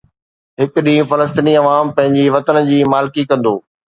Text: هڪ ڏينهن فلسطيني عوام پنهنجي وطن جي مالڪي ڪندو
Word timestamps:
هڪ 0.61 0.77
ڏينهن 0.87 1.09
فلسطيني 1.11 1.53
عوام 1.59 1.91
پنهنجي 1.99 2.23
وطن 2.37 2.59
جي 2.71 2.81
مالڪي 2.95 3.27
ڪندو 3.33 3.53